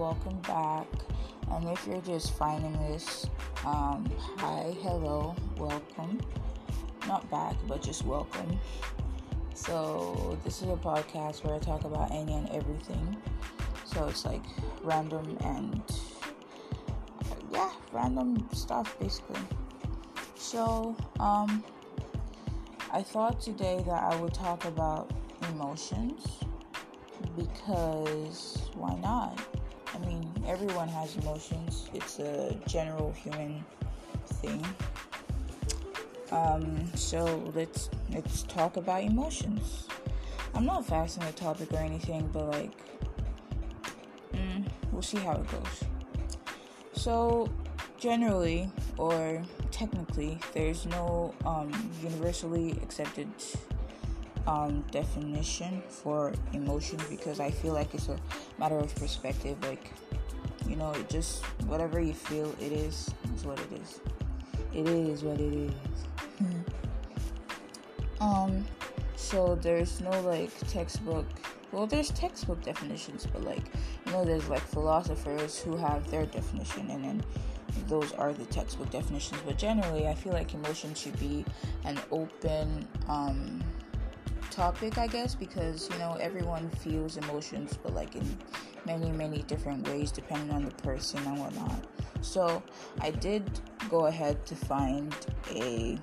welcome 0.00 0.38
back. 0.48 0.86
And 1.50 1.68
if 1.68 1.86
you're 1.86 2.00
just 2.00 2.32
finding 2.32 2.72
this, 2.88 3.26
um, 3.66 4.10
hi, 4.38 4.74
hello, 4.80 5.36
welcome. 5.58 6.18
Not 7.06 7.30
back, 7.30 7.54
but 7.68 7.82
just 7.82 8.06
welcome. 8.06 8.58
So, 9.52 10.38
this 10.42 10.62
is 10.62 10.70
a 10.70 10.76
podcast 10.76 11.44
where 11.44 11.54
I 11.54 11.58
talk 11.58 11.84
about 11.84 12.10
any 12.12 12.32
and 12.32 12.48
everything. 12.48 13.14
So, 13.84 14.08
it's 14.08 14.24
like 14.24 14.40
random 14.82 15.36
and 15.44 15.82
yeah, 17.52 17.70
random 17.92 18.48
stuff 18.54 18.96
basically. 18.98 19.42
So, 20.34 20.96
um, 21.18 21.62
I 22.90 23.02
thought 23.02 23.38
today 23.38 23.84
that 23.86 24.02
I 24.02 24.16
would 24.16 24.32
talk 24.32 24.64
about 24.64 25.10
emotions 25.50 26.26
because 27.36 28.62
why 28.74 28.94
not? 28.94 29.38
I 30.00 30.06
mean, 30.06 30.32
everyone 30.46 30.88
has 30.88 31.16
emotions. 31.16 31.88
It's 31.94 32.18
a 32.18 32.56
general 32.66 33.12
human 33.12 33.64
thing. 34.34 34.64
Um, 36.30 36.90
so 36.94 37.50
let's 37.54 37.90
let's 38.12 38.42
talk 38.44 38.76
about 38.76 39.02
emotions. 39.02 39.88
I'm 40.54 40.64
not 40.64 40.86
fast 40.86 41.18
on 41.18 41.26
the 41.26 41.32
topic 41.32 41.72
or 41.72 41.78
anything, 41.78 42.28
but 42.32 42.50
like, 42.50 42.72
mm, 44.32 44.66
we'll 44.92 45.02
see 45.02 45.18
how 45.18 45.32
it 45.32 45.46
goes. 45.50 45.84
So, 46.92 47.48
generally, 47.98 48.70
or 48.98 49.42
technically, 49.70 50.38
there's 50.52 50.86
no 50.86 51.34
um, 51.44 51.70
universally 52.02 52.72
accepted 52.82 53.28
um, 54.46 54.84
definition 54.90 55.82
for 55.88 56.32
emotion 56.52 56.98
because 57.08 57.40
I 57.40 57.50
feel 57.50 57.72
like 57.72 57.94
it's 57.94 58.08
a 58.08 58.18
matter 58.58 58.78
of 58.78 58.94
perspective. 58.96 59.56
Like, 59.62 59.92
you 60.66 60.76
know, 60.76 60.92
it 60.92 61.08
just 61.08 61.44
whatever 61.66 62.00
you 62.00 62.14
feel, 62.14 62.50
it 62.60 62.72
is 62.72 63.10
is 63.34 63.44
what 63.44 63.58
it 63.58 63.72
is. 63.72 64.00
It 64.72 64.88
is 64.88 65.22
what 65.22 65.40
it 65.40 65.52
is. 65.52 65.72
um, 68.20 68.64
so 69.16 69.54
there's 69.56 70.00
no 70.00 70.20
like 70.22 70.50
textbook. 70.68 71.26
Well, 71.72 71.86
there's 71.86 72.10
textbook 72.10 72.62
definitions, 72.62 73.26
but 73.32 73.42
like 73.44 73.62
you 74.06 74.12
know, 74.12 74.24
there's 74.24 74.48
like 74.48 74.62
philosophers 74.62 75.58
who 75.58 75.76
have 75.76 76.10
their 76.10 76.26
definition, 76.26 76.90
and 76.90 77.04
then 77.04 77.22
those 77.86 78.12
are 78.12 78.32
the 78.32 78.44
textbook 78.46 78.90
definitions. 78.90 79.40
But 79.44 79.58
generally, 79.58 80.08
I 80.08 80.14
feel 80.14 80.32
like 80.32 80.54
emotion 80.54 80.94
should 80.94 81.18
be 81.20 81.44
an 81.84 81.98
open 82.10 82.86
um 83.08 83.62
topic, 84.50 84.98
I 84.98 85.06
guess, 85.06 85.34
because 85.34 85.88
you 85.92 85.98
know 85.98 86.16
everyone 86.20 86.68
feels 86.70 87.16
emotions, 87.16 87.78
but 87.82 87.94
like 87.94 88.14
in 88.14 88.38
many, 88.86 89.10
many 89.10 89.42
different 89.42 89.86
ways 89.88 90.10
depending 90.10 90.50
on 90.50 90.64
the 90.64 90.74
person 90.82 91.20
and 91.26 91.38
whatnot. 91.38 91.86
So 92.20 92.62
I 93.00 93.10
did 93.10 93.60
go 93.88 94.06
ahead 94.06 94.44
to 94.46 94.54
find 94.54 95.14
a 95.50 95.98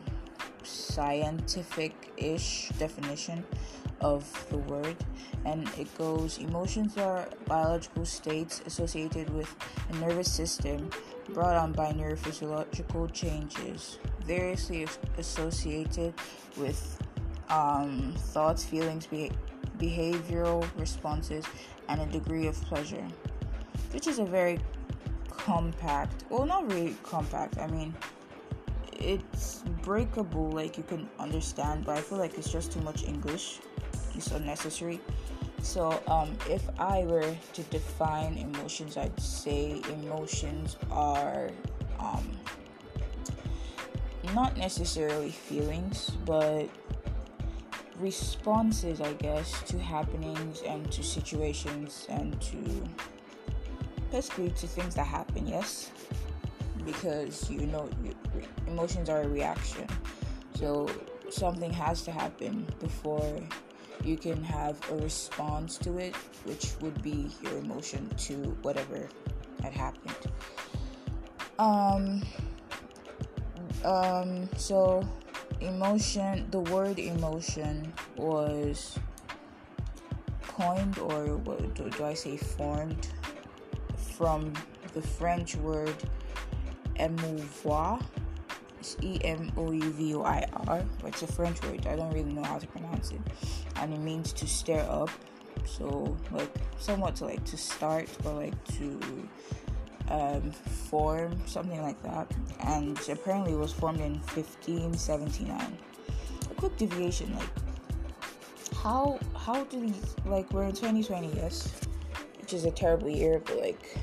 scientific-ish 0.63 2.69
definition 2.77 3.45
of 4.01 4.47
the 4.49 4.57
word 4.57 4.95
and 5.45 5.67
it 5.77 5.95
goes 5.97 6.37
emotions 6.37 6.97
are 6.97 7.27
biological 7.47 8.05
states 8.05 8.61
associated 8.65 9.29
with 9.31 9.55
a 9.89 9.95
nervous 9.95 10.31
system 10.31 10.89
brought 11.33 11.55
on 11.55 11.71
by 11.71 11.91
neurophysiological 11.93 13.11
changes 13.11 13.97
variously 14.23 14.87
associated 15.17 16.13
with 16.57 16.96
um, 17.49 18.13
thoughts, 18.17 18.63
feelings, 18.63 19.05
be- 19.07 19.31
behavioral 19.77 20.67
responses, 20.77 21.45
and 21.89 22.01
a 22.01 22.05
degree 22.07 22.47
of 22.47 22.55
pleasure, 22.63 23.05
which 23.91 24.07
is 24.07 24.19
a 24.19 24.25
very 24.25 24.59
compact, 25.29 26.25
well, 26.29 26.45
not 26.45 26.69
really 26.71 26.95
compact, 27.03 27.57
I 27.57 27.67
mean, 27.67 27.95
it's 28.99 29.63
breakable, 29.81 30.51
like 30.51 30.77
you 30.77 30.83
can 30.83 31.07
understand, 31.19 31.85
but 31.85 31.97
I 31.97 32.01
feel 32.01 32.17
like 32.17 32.37
it's 32.37 32.51
just 32.51 32.71
too 32.71 32.81
much 32.81 33.03
English, 33.03 33.59
it's 34.15 34.31
unnecessary. 34.31 34.99
So, 35.61 36.01
um, 36.07 36.35
if 36.49 36.67
I 36.79 37.03
were 37.05 37.35
to 37.53 37.63
define 37.63 38.37
emotions, 38.37 38.97
I'd 38.97 39.19
say 39.19 39.81
emotions 39.91 40.77
are 40.91 41.49
um, 41.99 42.37
not 44.33 44.57
necessarily 44.57 45.31
feelings, 45.31 46.11
but 46.25 46.69
responses, 47.99 49.01
I 49.01 49.13
guess, 49.13 49.61
to 49.63 49.79
happenings 49.79 50.61
and 50.61 50.91
to 50.91 51.03
situations 51.03 52.05
and 52.09 52.39
to 52.41 52.83
basically 54.11 54.49
to 54.51 54.67
things 54.67 54.95
that 54.95 55.07
happen, 55.07 55.47
yes? 55.47 55.91
Because 56.85 57.49
you 57.49 57.67
know, 57.67 57.89
emotions 58.67 59.09
are 59.09 59.21
a 59.21 59.27
reaction. 59.27 59.87
So 60.55 60.89
something 61.29 61.71
has 61.73 62.01
to 62.03 62.11
happen 62.11 62.65
before 62.79 63.39
you 64.03 64.17
can 64.17 64.43
have 64.43 64.79
a 64.91 64.95
response 64.95 65.77
to 65.79 65.97
it, 65.97 66.15
which 66.45 66.73
would 66.81 67.01
be 67.01 67.29
your 67.43 67.57
emotion 67.57 68.09
to 68.17 68.33
whatever 68.61 69.07
had 69.61 69.73
happened. 69.73 70.15
Um, 71.59 72.21
um, 73.83 74.49
so 74.55 75.07
emotion 75.61 76.47
the 76.51 76.59
word 76.59 76.99
emotion 76.99 77.91
was 78.15 78.97
coined 80.41 80.97
or 80.99 81.37
what 81.37 81.73
do, 81.75 81.89
do 81.89 82.05
I 82.05 82.13
say 82.13 82.37
formed 82.37 83.07
from 84.17 84.53
the 84.93 85.01
French 85.01 85.55
word 85.55 85.95
émouvoir 86.99 88.01
it's 88.79 88.95
E 89.01 89.19
M 89.23 89.51
O 89.57 89.71
U 89.71 89.91
V 89.91 90.15
O 90.15 90.23
I 90.23 90.45
R 90.67 90.83
it's 91.05 91.21
a 91.21 91.27
French 91.27 91.61
word. 91.63 91.85
I 91.87 91.95
don't 91.95 92.13
really 92.13 92.33
know 92.33 92.43
how 92.43 92.57
to 92.57 92.67
pronounce 92.67 93.11
it. 93.11 93.21
And 93.77 93.93
it 93.93 93.99
means 93.99 94.33
to 94.33 94.47
stir 94.47 94.85
up 94.89 95.09
so 95.65 96.15
like 96.31 96.53
somewhat 96.79 97.15
to 97.17 97.25
like 97.25 97.43
to 97.45 97.57
start 97.57 98.07
or 98.23 98.33
like 98.33 98.63
to 98.77 98.99
um, 100.09 100.51
form, 100.51 101.39
something 101.45 101.81
like 101.81 102.01
that, 102.03 102.31
and 102.61 102.97
apparently 103.09 103.53
it 103.53 103.59
was 103.59 103.73
formed 103.73 103.99
in 103.99 104.19
1579. 104.33 105.77
A 106.49 106.53
quick 106.55 106.77
deviation, 106.77 107.35
like 107.35 107.49
how 108.75 109.19
how 109.35 109.63
do 109.65 109.79
these 109.81 110.15
like 110.25 110.51
we're 110.51 110.63
in 110.63 110.73
2020, 110.73 111.31
yes, 111.35 111.71
which 112.39 112.53
is 112.53 112.65
a 112.65 112.71
terrible 112.71 113.09
year, 113.09 113.41
but 113.45 113.59
like 113.59 113.97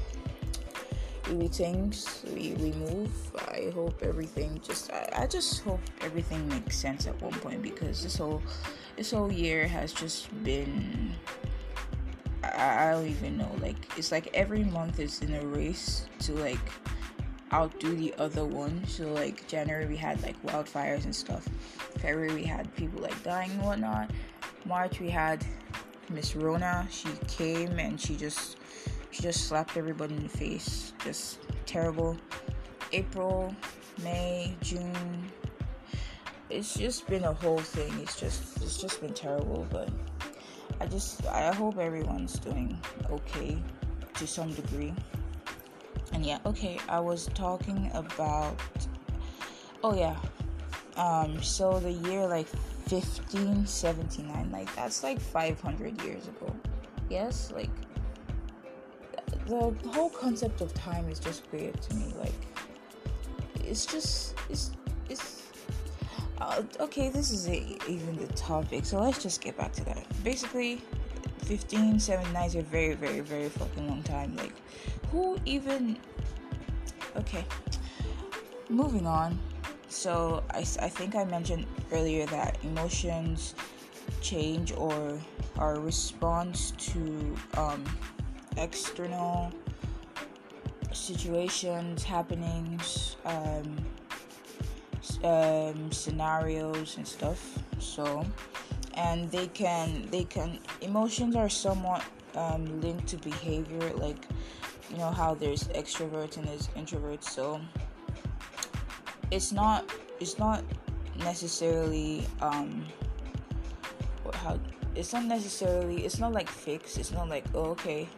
we 1.33 1.49
things 1.49 2.23
we, 2.35 2.53
we 2.55 2.73
move. 2.73 3.11
I 3.49 3.71
hope 3.75 4.03
everything 4.03 4.61
just 4.63 4.93
I, 4.93 5.09
I 5.23 5.27
just 5.27 5.63
hope 5.63 5.81
everything 6.03 6.47
makes 6.49 6.77
sense 6.77 7.07
at 7.07 7.21
one 7.23 7.33
point 7.41 7.63
because 7.63 8.03
this 8.03 8.17
whole 8.17 8.43
this 8.97 9.11
whole 9.11 9.33
year 9.33 9.67
has 9.67 9.93
just 9.93 10.29
been 10.45 11.15
I, 12.59 12.89
I 12.89 12.93
don't 12.93 13.07
even 13.07 13.39
know. 13.39 13.51
Like 13.61 13.77
it's 13.97 14.13
like 14.13 14.31
every 14.35 14.65
month 14.65 15.01
is 15.01 15.21
in 15.21 15.35
a 15.35 15.47
race 15.47 16.07
to 16.21 16.33
like 16.35 16.59
outdo 17.53 17.95
the 17.95 18.15
other 18.19 18.45
one. 18.45 18.85
So 18.87 19.13
like 19.13 19.47
January 19.47 19.87
we 19.87 19.97
had 19.97 20.23
like 20.23 20.41
wildfires 20.45 21.05
and 21.05 21.15
stuff. 21.15 21.49
February 21.99 22.35
we 22.35 22.45
had 22.45 22.75
people 22.77 23.01
like 23.01 23.21
dying 23.23 23.51
and 23.53 23.63
whatnot. 23.63 24.11
March 24.65 25.01
we 25.01 25.11
had 25.11 25.45
Miss 26.11 26.35
Rona. 26.35 26.87
She 26.91 27.09
came 27.29 27.79
and 27.79 28.01
she 28.01 28.17
just 28.17 28.57
she 29.11 29.23
just 29.23 29.47
slapped 29.47 29.77
everybody 29.77 30.15
in 30.17 30.25
the 30.25 30.29
face. 30.29 30.93
Just 31.05 31.39
terrible. 31.67 32.17
April, 32.93 33.55
May, 34.03 34.57
June. 34.61 35.31
It's 36.51 36.75
just 36.75 37.07
been 37.07 37.25
a 37.25 37.33
whole 37.33 37.59
thing. 37.59 37.93
It's 38.01 38.19
just 38.19 38.57
it's 38.63 38.79
just 38.81 39.01
been 39.01 39.15
terrible, 39.15 39.67
but 39.71 39.89
I 40.81 40.87
just 40.87 41.27
I 41.27 41.53
hope 41.53 41.79
everyone's 41.79 42.39
doing 42.39 42.79
okay 43.11 43.57
to 44.15 44.27
some 44.27 44.53
degree. 44.53 44.95
And 46.13 46.25
yeah, 46.25 46.39
okay, 46.47 46.79
I 46.89 47.01
was 47.01 47.27
talking 47.35 47.91
about 47.95 48.57
oh 49.83 49.95
yeah. 49.95 50.17
Um 50.97 51.43
so 51.43 51.81
the 51.81 51.93
year 51.93 52.27
like 52.27 52.49
1579 52.89 54.51
like 54.51 54.75
that's 54.77 55.03
like 55.03 55.21
500 55.21 56.03
years 56.03 56.29
ago. 56.29 56.55
Yes, 57.09 57.53
like 57.55 57.71
the 59.47 59.75
whole 59.93 60.11
concept 60.11 60.61
of 60.61 60.73
time 60.75 61.09
is 61.09 61.19
just 61.19 61.43
weird 61.53 61.81
to 61.83 61.95
me 61.97 62.15
like 62.19 62.33
it's 63.57 63.85
just 63.87 64.35
it's 64.49 64.71
okay, 66.81 67.09
this 67.09 67.31
is 67.31 67.49
a, 67.49 67.77
even 67.89 68.17
the 68.17 68.27
topic, 68.35 68.85
so 68.85 69.01
let's 69.01 69.23
just 69.23 69.41
get 69.41 69.57
back 69.57 69.73
to 69.73 69.85
that. 69.85 70.05
Basically, 70.25 70.83
15, 71.45 71.99
79 71.99 72.47
is 72.47 72.55
a 72.55 72.63
very, 72.63 72.95
very, 72.95 73.21
very 73.21 73.49
fucking 73.49 73.89
long 73.89 74.03
time. 74.03 74.37
Like, 74.37 74.55
who 75.11 75.39
even. 75.45 75.99
Okay, 77.17 77.45
moving 78.69 79.07
on. 79.07 79.39
So, 79.89 80.43
I, 80.51 80.59
I 80.59 80.89
think 80.89 81.15
I 81.15 81.25
mentioned 81.25 81.67
earlier 81.93 82.27
that 82.27 82.59
emotions 82.65 83.55
change 84.21 84.73
or 84.73 85.21
our 85.59 85.79
response 85.79 86.73
to 86.73 87.37
um, 87.57 87.85
external 88.57 89.53
situations, 90.93 92.03
happenings, 92.03 93.17
um, 93.25 93.77
um, 95.23 95.91
scenarios, 95.93 96.97
and 96.97 97.07
stuff. 97.07 97.59
So, 97.79 98.25
and 98.95 99.31
they 99.31 99.49
can 99.49 100.09
they 100.11 100.25
can 100.25 100.59
emotions 100.81 101.37
are 101.37 101.49
somewhat 101.49 102.05
um, 102.35 102.81
linked 102.81 103.09
to 103.09 103.17
behavior, 103.19 103.93
like 103.95 104.27
you 104.91 104.99
know 104.99 105.11
how 105.11 105.35
there's 105.35 105.65
extroverts 105.69 106.37
and 106.37 106.47
there's 106.47 106.69
introverts. 106.69 107.25
So 107.25 107.61
it's 109.31 109.53
not 109.53 109.91
it's 110.21 110.39
not 110.39 110.63
necessarily 111.19 112.27
um 112.41 112.85
how 114.33 114.59
it's 114.95 115.13
not 115.13 115.25
necessarily 115.25 116.05
it's 116.05 116.19
not 116.19 116.33
like 116.33 116.49
fixed 116.49 116.99
it's 116.99 117.13
not 117.13 117.29
like 117.29 117.45
oh 117.55 117.71
okay 117.71 118.09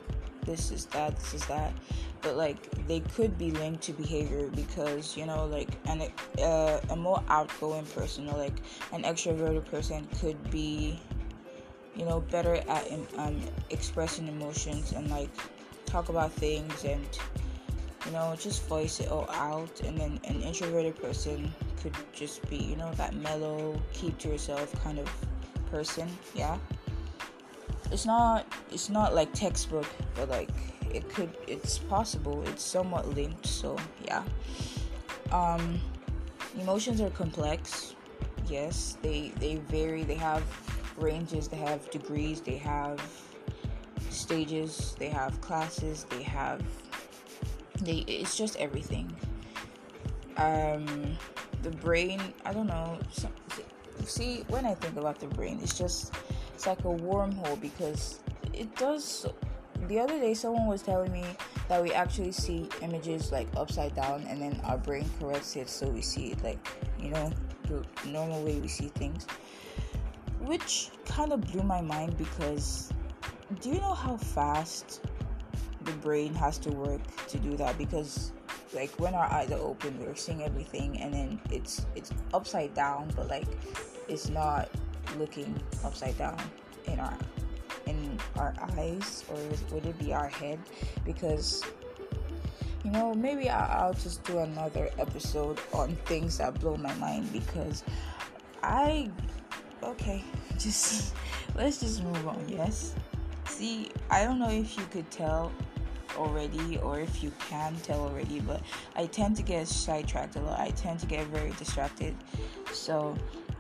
this 0.44 0.70
is 0.70 0.86
that 0.86 1.16
this 1.16 1.34
is 1.34 1.44
that 1.46 1.72
but 2.22 2.36
like 2.36 2.86
they 2.86 3.00
could 3.00 3.38
be 3.38 3.50
linked 3.52 3.82
to 3.82 3.92
behavior 3.92 4.48
because 4.54 5.16
you 5.16 5.26
know 5.26 5.46
like 5.46 5.68
an 5.86 6.02
uh, 6.42 6.80
a 6.90 6.96
more 6.96 7.22
outgoing 7.28 7.86
person 7.86 8.28
or 8.28 8.36
like 8.36 8.56
an 8.92 9.02
extroverted 9.02 9.64
person 9.66 10.06
could 10.20 10.50
be 10.50 11.00
you 11.96 12.04
know 12.04 12.20
better 12.20 12.56
at 12.68 12.92
um, 13.16 13.40
expressing 13.70 14.28
emotions 14.28 14.92
and 14.92 15.10
like 15.10 15.30
talk 15.86 16.08
about 16.08 16.32
things 16.32 16.84
and 16.84 17.06
you 18.04 18.12
know 18.12 18.34
just 18.38 18.66
voice 18.66 19.00
it 19.00 19.08
all 19.08 19.28
out. 19.30 19.80
And 19.80 19.98
then 19.98 20.20
an 20.24 20.42
introverted 20.42 21.00
person 21.00 21.52
could 21.80 21.94
just 22.12 22.48
be 22.48 22.56
you 22.56 22.76
know 22.76 22.92
that 22.94 23.14
mellow 23.14 23.80
keep 23.92 24.18
to 24.18 24.28
yourself 24.28 24.72
kind 24.82 24.98
of 24.98 25.10
person 25.70 26.08
yeah? 26.34 26.58
It's 27.90 28.04
not 28.04 28.46
it's 28.70 28.88
not 28.90 29.14
like 29.14 29.32
textbook 29.32 29.86
but 30.14 30.28
like 30.28 30.50
it 30.96 31.08
could 31.10 31.30
it's 31.46 31.78
possible 31.78 32.42
it's 32.48 32.64
somewhat 32.64 33.08
linked 33.14 33.46
so 33.46 33.76
yeah. 34.04 34.22
Um 35.30 35.80
emotions 36.58 37.00
are 37.00 37.10
complex 37.10 37.94
yes 38.48 38.96
they 39.02 39.32
they 39.38 39.56
vary 39.68 40.04
they 40.04 40.14
have 40.14 40.42
ranges 40.96 41.48
they 41.48 41.58
have 41.58 41.90
degrees 41.90 42.40
they 42.40 42.56
have 42.56 42.98
stages 44.08 44.96
they 44.98 45.10
have 45.10 45.38
classes 45.42 46.06
they 46.08 46.22
have 46.22 46.62
they 47.82 47.98
it's 48.08 48.36
just 48.36 48.56
everything. 48.56 49.14
Um 50.38 51.18
the 51.62 51.70
brain 51.70 52.20
i 52.44 52.52
don't 52.52 52.68
know 52.68 52.98
see 54.04 54.44
when 54.48 54.64
i 54.66 54.74
think 54.74 54.96
about 54.96 55.18
the 55.18 55.26
brain 55.26 55.58
it's 55.62 55.76
just 55.76 56.14
it's 56.54 56.66
like 56.66 56.78
a 56.80 56.94
wormhole 57.08 57.60
because 57.60 58.20
it 58.52 58.74
does 58.76 59.26
the 59.88 59.98
other 59.98 60.18
day 60.18 60.34
someone 60.34 60.66
was 60.66 60.82
telling 60.82 61.12
me 61.12 61.24
that 61.68 61.82
we 61.82 61.92
actually 61.92 62.32
see 62.32 62.68
images 62.82 63.32
like 63.32 63.48
upside 63.56 63.94
down 63.94 64.24
and 64.28 64.40
then 64.40 64.60
our 64.64 64.78
brain 64.78 65.08
corrects 65.18 65.56
it 65.56 65.68
so 65.68 65.88
we 65.88 66.00
see 66.00 66.32
it 66.32 66.42
like 66.42 66.58
you 67.00 67.10
know 67.10 67.32
the 67.68 67.84
normal 68.06 68.42
way 68.42 68.58
we 68.58 68.68
see 68.68 68.88
things. 68.88 69.26
Which 70.40 70.90
kind 71.06 71.32
of 71.32 71.40
blew 71.40 71.62
my 71.62 71.80
mind 71.80 72.16
because 72.16 72.92
do 73.60 73.70
you 73.70 73.80
know 73.80 73.94
how 73.94 74.16
fast 74.16 75.00
the 75.84 75.92
brain 75.92 76.34
has 76.34 76.58
to 76.58 76.70
work 76.70 77.00
to 77.28 77.38
do 77.38 77.56
that? 77.56 77.78
Because 77.78 78.32
like 78.74 78.90
when 78.98 79.14
our 79.14 79.24
eyes 79.32 79.50
are 79.52 79.60
open 79.60 79.98
we're 80.00 80.14
seeing 80.14 80.42
everything 80.42 81.00
and 81.00 81.14
then 81.14 81.40
it's 81.50 81.86
it's 81.94 82.10
upside 82.34 82.74
down 82.74 83.10
but 83.14 83.28
like 83.28 83.46
it's 84.08 84.28
not 84.28 84.68
looking 85.18 85.58
upside 85.84 86.18
down 86.18 86.36
in 86.86 86.98
our 86.98 87.16
our 88.36 88.54
eyes 88.76 89.24
or 89.28 89.36
would 89.72 89.86
it 89.86 89.98
be 89.98 90.12
our 90.12 90.28
head? 90.28 90.58
Because 91.04 91.62
you 92.86 92.92
know 92.92 93.12
maybe 93.14 93.50
I'll, 93.50 93.94
just 93.94 94.22
do 94.22 94.38
another 94.38 94.90
episode 94.98 95.58
on 95.72 95.96
things 96.06 96.38
that 96.38 96.60
blow 96.60 96.76
my 96.76 96.94
mind 96.94 97.32
because 97.32 97.82
i 98.62 99.10
okay 99.82 100.22
just 100.58 101.14
let's 101.56 101.80
just 101.80 102.04
move 102.04 102.28
on 102.28 102.44
yes? 102.48 102.94
See 103.46 103.90
i 104.08 104.22
don't 104.22 104.38
know 104.38 104.50
if 104.50 104.78
you 104.78 104.84
could 104.92 105.10
tell 105.10 105.50
already 106.16 106.78
or 106.78 107.00
if 107.00 107.24
you 107.24 107.32
can 107.48 107.74
tell 107.82 108.02
already 108.02 108.38
but 108.38 108.62
i 108.94 109.06
tend 109.06 109.36
to 109.36 109.42
get 109.42 109.66
sidetracked 109.66 110.36
a 110.36 110.40
lot. 110.40 110.60
I 110.60 110.70
tend 110.70 111.00
to 111.00 111.06
get 111.06 111.26
very 111.26 111.50
distracted. 111.58 112.14
So 112.72 113.16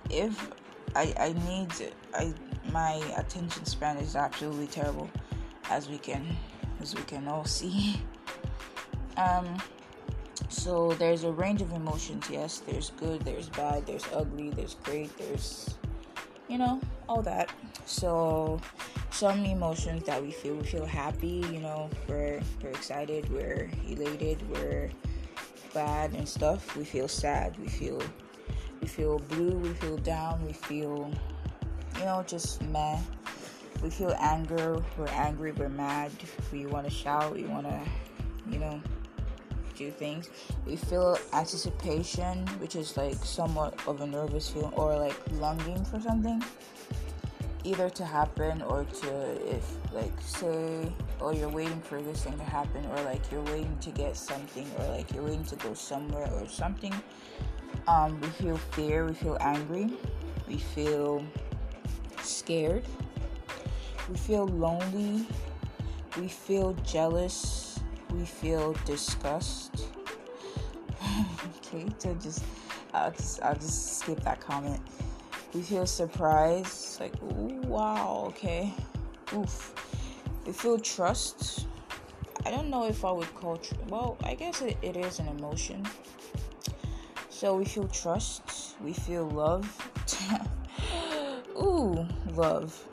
if 0.08 0.50
I, 0.94 1.12
I 1.18 1.34
need 1.48 1.68
I 2.14 2.32
my 2.72 2.94
attention 3.16 3.64
span 3.64 3.96
is 3.98 4.16
absolutely 4.16 4.66
terrible 4.66 5.10
as 5.70 5.88
we 5.88 5.98
can 5.98 6.24
as 6.80 6.94
we 6.94 7.02
can 7.02 7.28
all 7.28 7.44
see. 7.44 8.00
Um 9.16 9.56
so 10.50 10.92
there's 10.92 11.24
a 11.24 11.32
range 11.32 11.62
of 11.62 11.72
emotions, 11.72 12.28
yes. 12.30 12.58
There's 12.58 12.90
good, 12.90 13.22
there's 13.22 13.48
bad, 13.48 13.86
there's 13.86 14.04
ugly, 14.12 14.50
there's 14.50 14.74
great, 14.84 15.16
there's 15.16 15.74
you 16.48 16.58
know, 16.58 16.80
all 17.08 17.22
that. 17.22 17.50
So 17.86 18.60
some 19.10 19.44
emotions 19.44 20.04
that 20.04 20.22
we 20.22 20.30
feel 20.30 20.54
we 20.56 20.64
feel 20.64 20.84
happy, 20.84 21.44
you 21.52 21.60
know, 21.60 21.88
we're 22.08 22.40
we're 22.62 22.70
excited, 22.70 23.30
we're 23.32 23.70
elated, 23.88 24.38
we're 24.50 24.90
bad 25.72 26.12
and 26.12 26.28
stuff. 26.28 26.76
We 26.76 26.84
feel 26.84 27.08
sad, 27.08 27.56
we 27.58 27.68
feel 27.68 28.00
we 28.80 28.86
feel 28.86 29.18
blue, 29.18 29.58
we 29.58 29.70
feel 29.74 29.96
down, 29.98 30.44
we 30.46 30.52
feel, 30.52 31.10
you 31.98 32.04
know, 32.04 32.24
just 32.26 32.62
meh. 32.62 32.98
We 33.82 33.90
feel 33.90 34.14
anger, 34.18 34.82
we're 34.96 35.08
angry, 35.08 35.52
we're 35.52 35.68
mad, 35.68 36.10
we 36.50 36.66
want 36.66 36.86
to 36.86 36.92
shout, 36.92 37.34
we 37.34 37.44
want 37.44 37.66
to, 37.66 37.80
you 38.50 38.58
know, 38.58 38.80
do 39.76 39.90
things. 39.90 40.30
We 40.64 40.76
feel 40.76 41.18
anticipation, 41.34 42.46
which 42.58 42.74
is 42.74 42.96
like 42.96 43.16
somewhat 43.16 43.78
of 43.86 44.00
a 44.00 44.06
nervous 44.06 44.48
feeling, 44.48 44.72
or 44.72 44.96
like 44.96 45.16
longing 45.32 45.84
for 45.84 46.00
something, 46.00 46.42
either 47.64 47.90
to 47.90 48.04
happen 48.04 48.62
or 48.62 48.84
to, 48.84 49.54
if 49.54 49.76
like, 49.92 50.18
say, 50.20 50.90
or 51.20 51.34
you're 51.34 51.50
waiting 51.50 51.80
for 51.82 52.00
this 52.00 52.24
thing 52.24 52.36
to 52.38 52.44
happen, 52.44 52.84
or 52.86 53.02
like 53.02 53.30
you're 53.30 53.44
waiting 53.44 53.76
to 53.80 53.90
get 53.90 54.16
something, 54.16 54.66
or 54.78 54.86
like 54.88 55.12
you're 55.12 55.22
waiting 55.22 55.44
to 55.44 55.56
go 55.56 55.74
somewhere, 55.74 56.30
or 56.32 56.48
something. 56.48 56.94
Um, 57.86 58.18
we 58.20 58.28
feel 58.28 58.56
fear, 58.56 59.04
we 59.04 59.14
feel 59.14 59.36
angry, 59.40 59.92
we 60.48 60.56
feel 60.56 61.22
scared, 62.26 62.84
we 64.08 64.16
feel 64.16 64.46
lonely, 64.46 65.26
we 66.18 66.28
feel 66.28 66.74
jealous, 66.84 67.80
we 68.12 68.24
feel 68.24 68.74
disgust. 68.84 69.86
okay, 71.56 71.86
so 71.98 72.14
just 72.14 72.44
I'll 72.92 73.10
just 73.10 73.42
I'll 73.42 73.54
just 73.54 73.98
skip 73.98 74.20
that 74.20 74.40
comment. 74.40 74.80
We 75.54 75.62
feel 75.62 75.86
surprised, 75.86 77.00
like 77.00 77.14
ooh, 77.22 77.60
wow, 77.66 78.24
okay, 78.28 78.72
oof. 79.34 79.74
We 80.46 80.52
feel 80.52 80.78
trust. 80.78 81.66
I 82.44 82.50
don't 82.50 82.70
know 82.70 82.86
if 82.86 83.04
I 83.04 83.10
would 83.10 83.34
call 83.34 83.56
tr- 83.56 83.74
well. 83.88 84.16
I 84.22 84.34
guess 84.34 84.62
it, 84.62 84.76
it 84.82 84.96
is 84.96 85.18
an 85.18 85.28
emotion 85.28 85.84
so 87.36 87.54
we 87.54 87.66
feel 87.66 87.86
trust, 87.88 88.76
we 88.82 88.94
feel 88.94 89.28
love. 89.28 89.68
Ooh, 91.62 92.06
love. 92.36 92.84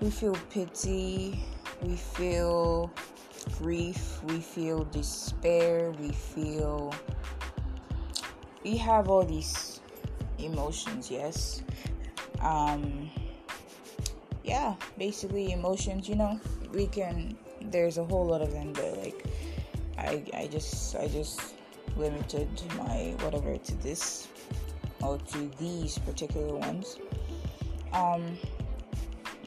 We 0.00 0.10
feel 0.10 0.36
pity, 0.50 1.44
we 1.82 1.96
feel 1.96 2.90
grief, 3.58 4.22
we 4.24 4.40
feel 4.40 4.84
despair, 4.84 5.92
we 6.00 6.10
feel. 6.10 6.94
We 8.64 8.76
have 8.78 9.08
all 9.08 9.24
these 9.24 9.80
emotions, 10.38 11.10
yes. 11.10 11.62
Um, 12.40 13.10
yeah, 14.44 14.74
basically 14.98 15.52
emotions, 15.52 16.08
you 16.08 16.16
know, 16.16 16.40
we 16.72 16.86
can. 16.86 17.36
There's 17.60 17.98
a 17.98 18.04
whole 18.04 18.26
lot 18.26 18.42
of 18.42 18.52
them, 18.52 18.72
but 18.72 18.96
like, 18.98 19.24
I, 19.98 20.22
I 20.34 20.46
just, 20.46 20.94
I 20.96 21.08
just 21.08 21.54
limited 21.96 22.48
my 22.76 23.14
whatever 23.20 23.56
to 23.56 23.74
this 23.76 24.28
or 25.02 25.18
to 25.18 25.50
these 25.58 25.98
particular 25.98 26.54
ones. 26.54 26.96
Um, 27.92 28.38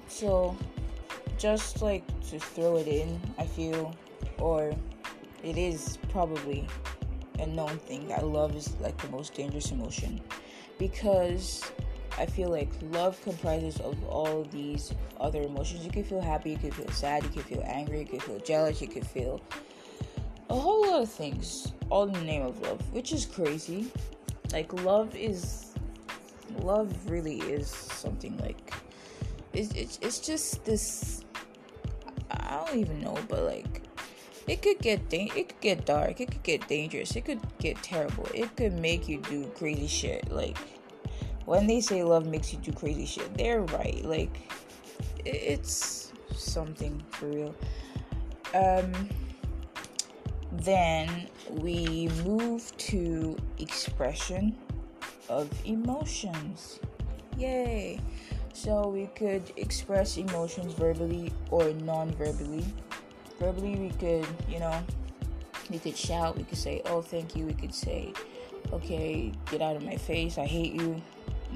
so 0.10 0.58
just 1.38 1.82
like 1.82 2.06
to 2.30 2.40
throw 2.40 2.78
it 2.78 2.88
in, 2.88 3.20
I 3.38 3.46
feel, 3.46 3.96
or 4.38 4.74
it 5.44 5.58
is 5.58 5.98
probably 6.10 6.68
a 7.40 7.48
known 7.48 7.78
thing 7.78 8.08
that 8.10 8.26
love 8.26 8.56
is 8.56 8.76
like 8.82 8.98
the 9.02 9.08
most 9.10 9.34
dangerous 9.34 9.72
emotion 9.72 10.20
because 10.78 11.64
I 12.18 12.26
feel 12.26 12.50
like 12.50 12.70
love 12.92 13.22
comprises 13.22 13.80
of 13.80 13.96
all 14.06 14.44
these 14.44 14.94
other 15.20 15.42
emotions. 15.42 15.86
You 15.86 15.92
can 15.92 16.04
feel 16.04 16.22
happy, 16.22 16.52
you 16.52 16.58
can 16.58 16.72
feel 16.72 16.90
sad, 16.90 17.24
you 17.24 17.30
can 17.30 17.44
feel 17.44 17.64
angry, 17.66 18.00
you 18.00 18.06
can 18.06 18.20
feel 18.20 18.40
jealous, 18.40 18.82
you 18.82 18.88
can 18.88 19.04
feel 19.04 19.40
a 20.50 20.56
whole 20.56 20.88
lot 20.88 21.04
of 21.04 21.10
things 21.10 21.72
all 21.90 22.08
in 22.08 22.14
the 22.14 22.22
name 22.22 22.42
of 22.42 22.60
love, 22.62 22.82
which 22.94 23.14
is 23.14 23.26
crazy. 23.26 23.92
Like 24.52 24.74
love 24.84 25.16
is 25.16 25.68
love 26.62 26.94
really 27.10 27.40
is 27.40 27.68
something 27.68 28.38
like 28.40 28.74
it's 29.54 29.74
it's, 29.74 30.00
it's 30.02 30.20
just 30.20 30.64
this 30.66 31.24
I 32.32 32.64
don't 32.66 32.78
even 32.78 33.02
know, 33.02 33.18
but 33.28 33.44
like 33.44 33.84
it 34.48 34.62
could 34.62 34.80
get 34.80 35.10
da- 35.10 35.32
it 35.36 35.50
could 35.50 35.62
get 35.62 35.86
dark, 35.86 36.22
it 36.22 36.32
could 36.32 36.44
get 36.44 36.68
dangerous, 36.68 37.16
it 37.16 37.26
could 37.26 37.42
get 37.60 37.78
terrible. 37.84 38.28
It 38.34 38.56
could 38.56 38.74
make 38.74 39.08
you 39.08 39.22
do 39.22 39.46
crazy 39.56 39.88
shit. 39.88 40.32
Like 40.32 40.58
when 41.46 41.68
they 41.68 41.82
say 41.82 42.04
love 42.04 42.26
makes 42.26 42.54
you 42.54 42.60
do 42.60 42.72
crazy 42.72 43.06
shit, 43.06 43.36
they're 43.38 43.62
right. 43.62 44.04
Like 44.04 44.52
it's 45.26 46.12
something 46.36 47.04
for 47.10 47.28
real. 47.28 47.56
Um 48.54 49.10
then 50.52 51.28
we 51.50 52.10
move 52.26 52.76
to 52.78 53.38
expression 53.60 54.56
of 55.30 55.50
emotions. 55.66 56.80
Yay! 57.38 58.00
So 58.62 58.90
we 58.90 59.08
could 59.16 59.54
express 59.56 60.18
emotions 60.18 60.74
verbally 60.74 61.32
or 61.50 61.72
non 61.72 62.12
verbally. 62.12 62.66
Verbally, 63.40 63.78
we 63.78 63.90
could, 63.92 64.28
you 64.50 64.60
know, 64.60 64.84
we 65.70 65.80
could 65.80 65.96
shout, 65.96 66.36
we 66.36 66.44
could 66.44 66.58
say, 66.58 66.82
oh, 66.88 67.02
thank 67.02 67.38
you, 67.38 67.46
we 67.46 67.54
could 67.54 67.74
say, 67.74 68.12
okay, 68.74 69.32
get 69.50 69.62
out 69.62 69.78
of 69.78 69.84
my 69.86 69.96
face, 69.96 70.38
I 70.38 70.46
hate 70.46 70.74
you. 70.74 71.02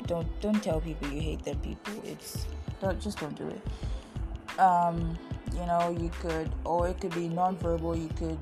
Don't 0.08 0.28
don't 0.40 0.64
tell 0.64 0.80
people 0.80 1.10
you 1.10 1.20
hate 1.20 1.44
them 1.44 1.60
people. 1.60 1.94
It's 2.06 2.46
don't 2.80 3.02
just 3.02 3.20
don't 3.20 3.36
do 3.36 3.50
it. 3.50 4.60
Um, 4.62 5.20
you 5.52 5.66
know, 5.66 5.94
you 6.00 6.10
could 6.22 6.50
or 6.64 6.88
it 6.88 7.02
could 7.02 7.14
be 7.14 7.28
non-verbal, 7.28 7.98
you 7.98 8.12
could 8.16 8.40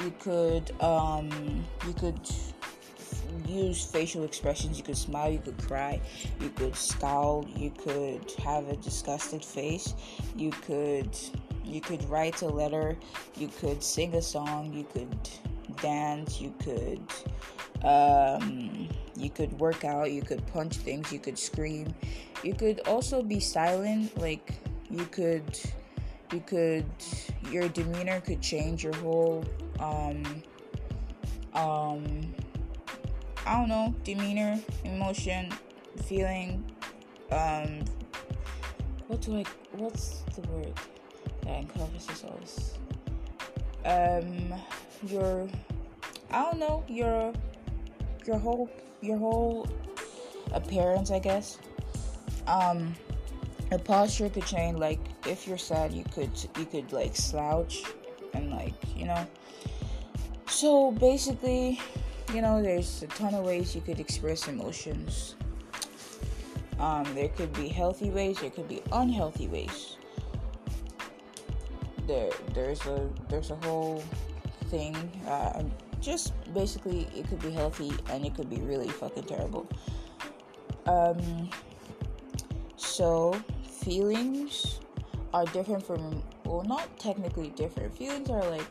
you 0.00 0.14
could 0.18 0.72
um 0.80 1.28
you 1.86 1.92
could 1.92 2.18
use 3.48 3.84
facial 3.84 4.24
expressions. 4.24 4.78
You 4.78 4.84
could 4.84 4.96
smile, 4.96 5.30
you 5.30 5.38
could 5.38 5.58
cry, 5.58 6.00
you 6.40 6.50
could 6.50 6.76
scowl, 6.76 7.46
you 7.56 7.70
could 7.70 8.30
have 8.44 8.68
a 8.68 8.76
disgusted 8.76 9.44
face, 9.44 9.94
you 10.36 10.50
could 10.50 11.16
you 11.64 11.80
could 11.80 12.02
write 12.08 12.40
a 12.42 12.46
letter, 12.46 12.96
you 13.36 13.48
could 13.48 13.82
sing 13.82 14.14
a 14.14 14.22
song, 14.22 14.72
you 14.72 14.84
could 14.84 15.28
dance, 15.82 16.40
you 16.40 16.54
could 16.62 17.02
um, 17.84 18.88
you 19.16 19.30
could 19.30 19.52
work 19.60 19.84
out, 19.84 20.10
you 20.10 20.22
could 20.22 20.46
punch 20.48 20.76
things, 20.76 21.12
you 21.12 21.18
could 21.18 21.38
scream, 21.38 21.94
you 22.42 22.54
could 22.54 22.80
also 22.86 23.22
be 23.22 23.40
silent, 23.40 24.16
like 24.18 24.54
you 24.90 25.04
could 25.06 25.58
you 26.32 26.40
could 26.40 26.86
your 27.50 27.68
demeanor 27.68 28.20
could 28.20 28.40
change 28.40 28.84
your 28.84 28.94
whole 28.96 29.44
um 29.80 30.42
um 31.54 32.34
I 33.48 33.56
don't 33.56 33.70
know, 33.70 33.94
demeanor, 34.04 34.60
emotion, 34.84 35.50
feeling, 36.04 36.62
um, 37.32 37.82
what 39.06 39.22
do 39.22 39.38
I, 39.38 39.44
what's 39.72 40.20
the 40.36 40.42
word 40.48 40.74
that 41.44 41.60
encompasses 41.60 42.24
all 42.24 42.38
this? 42.42 42.74
Um, 43.86 44.52
your, 45.06 45.48
I 46.30 46.42
don't 46.42 46.58
know, 46.58 46.84
your, 46.88 47.32
your 48.26 48.36
whole, 48.36 48.68
your 49.00 49.16
whole 49.16 49.66
appearance, 50.52 51.10
I 51.10 51.18
guess. 51.18 51.56
Um, 52.46 52.94
a 53.70 53.78
posture 53.78 54.28
could 54.28 54.44
change. 54.44 54.76
Like 54.76 55.00
if 55.26 55.48
you're 55.48 55.56
sad, 55.56 55.94
you 55.94 56.04
could, 56.12 56.32
you 56.58 56.66
could 56.66 56.92
like 56.92 57.16
slouch 57.16 57.82
and 58.34 58.50
like, 58.50 58.74
you 58.94 59.06
know. 59.06 59.26
So 60.48 60.92
basically, 60.92 61.80
you 62.32 62.42
know, 62.42 62.62
there's 62.62 63.02
a 63.02 63.06
ton 63.06 63.34
of 63.34 63.44
ways 63.44 63.74
you 63.74 63.80
could 63.80 64.00
express 64.00 64.48
emotions. 64.48 65.36
Um, 66.78 67.04
there 67.14 67.28
could 67.28 67.52
be 67.54 67.68
healthy 67.68 68.10
ways, 68.10 68.38
there 68.40 68.50
could 68.50 68.68
be 68.68 68.82
unhealthy 68.92 69.48
ways. 69.48 69.96
There, 72.06 72.30
there's 72.54 72.86
a 72.86 73.08
there's 73.28 73.50
a 73.50 73.56
whole 73.56 74.02
thing. 74.66 74.94
Uh, 75.26 75.64
just 76.00 76.32
basically, 76.54 77.08
it 77.14 77.28
could 77.28 77.40
be 77.40 77.50
healthy 77.50 77.92
and 78.10 78.24
it 78.24 78.34
could 78.34 78.48
be 78.48 78.60
really 78.60 78.88
fucking 78.88 79.24
terrible. 79.24 79.68
Um, 80.86 81.50
so 82.76 83.36
feelings 83.62 84.80
are 85.34 85.44
different 85.46 85.84
from 85.84 86.22
well, 86.44 86.62
not 86.64 86.98
technically 86.98 87.48
different. 87.50 87.94
Feelings 87.96 88.30
are 88.30 88.48
like 88.48 88.66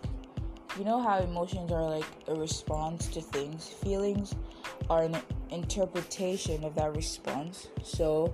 you 0.77 0.86
know 0.86 1.01
how 1.01 1.19
emotions 1.19 1.72
are 1.72 1.84
like 1.84 2.05
a 2.27 2.36
response 2.36 3.07
to 3.07 3.22
things? 3.22 3.67
Feelings 3.67 4.36
are 4.89 5.03
an 5.03 5.17
interpretation 5.50 6.63
of 6.63 6.75
that 6.75 6.96
response. 6.96 7.67
So 7.84 8.34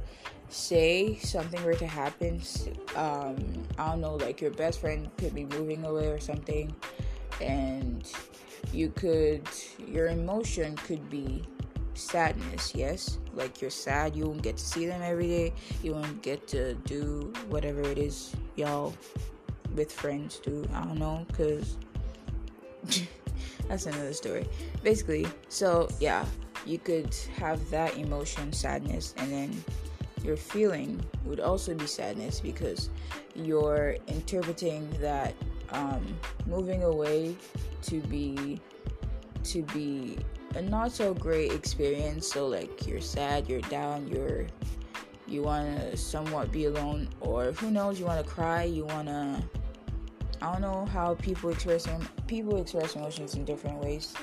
say 0.50 1.16
something 1.18 1.64
were 1.64 1.74
to 1.74 1.88
happen 1.88 2.40
um 2.96 3.38
i 3.80 3.90
don't 3.90 4.00
know 4.02 4.16
like 4.18 4.40
your 4.40 4.52
best 4.52 4.82
friend 4.82 5.10
could 5.18 5.34
be 5.34 5.46
moving 5.46 5.84
away 5.84 6.06
or 6.08 6.20
something 6.20 6.72
and 7.42 8.12
you 8.72 8.90
could 8.90 9.42
your 9.88 10.08
emotion 10.08 10.76
could 10.76 11.10
be 11.10 11.44
sadness 11.96 12.74
yes? 12.76 13.20
Like 13.34 13.62
you're 13.62 13.72
sad 13.72 14.16
you 14.16 14.26
won't 14.26 14.42
get 14.42 14.58
to 14.58 14.64
see 14.64 14.86
them 14.86 15.02
every 15.04 15.28
day 15.28 15.54
you 15.82 15.94
won't 15.94 16.22
get 16.22 16.48
to 16.50 16.74
do 16.86 17.34
whatever 17.50 17.82
it 17.82 17.98
is 17.98 18.36
y'all 18.56 18.94
with 19.76 19.92
friends 19.92 20.38
do 20.38 20.68
i 20.74 20.84
don't 20.84 21.00
know 21.00 21.26
because 21.28 21.78
that's 23.68 23.86
another 23.86 24.14
story. 24.14 24.48
Basically, 24.84 25.28
so 25.50 25.90
yeah, 26.00 26.26
you 26.66 26.80
could 26.80 27.14
have 27.38 27.70
that 27.70 27.98
emotion, 27.98 28.54
sadness, 28.54 29.14
and 29.18 29.32
then 29.32 29.64
your 30.24 30.38
feeling 30.38 31.04
would 31.26 31.40
also 31.40 31.76
be 31.76 31.86
sadness 31.86 32.40
because 32.40 32.90
you're 33.36 33.98
interpreting 34.08 34.90
that 35.02 35.34
um, 35.70 36.06
moving 36.46 36.84
away 36.84 37.36
to 37.84 38.00
be 38.02 38.62
to 39.44 39.62
be 39.74 40.18
a 40.56 40.62
not 40.62 40.92
so 40.92 41.14
great 41.14 41.52
experience. 41.52 42.32
So 42.32 42.48
like 42.48 42.88
you're 42.88 43.02
sad, 43.02 43.50
you're 43.50 43.62
down, 43.62 44.08
you're 44.08 44.48
you 45.28 45.42
want 45.42 45.78
to 45.80 45.98
somewhat 45.98 46.52
be 46.52 46.66
alone, 46.66 47.10
or 47.20 47.52
who 47.54 47.72
knows, 47.72 48.00
you 48.00 48.06
want 48.06 48.24
to 48.24 48.32
cry, 48.32 48.64
you 48.64 48.86
want 48.86 49.08
to 49.08 49.44
I 50.44 50.52
don't 50.52 50.62
know 50.62 50.86
how 50.92 51.16
people 51.16 51.52
express. 51.52 51.88
People 52.28 52.60
express 52.60 52.98
emotions 52.98 53.36
in 53.36 53.46
different 53.46 53.82
ways. 53.82 54.14